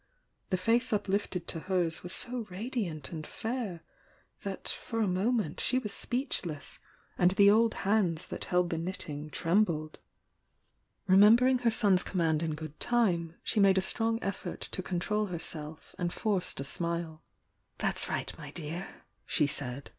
[0.49, 3.83] The face up lifted to hers was so radiant and fair
[4.41, 6.79] that for a moment she was speechless,
[7.19, 9.99] and the old hands that held the knitting trembled.
[11.05, 15.93] Remembering her son's command in good time, she made a strong effort to control herself,
[15.99, 17.21] and forced a smile.
[17.77, 18.87] "That's right, my dear!"
[19.27, 19.87] she said.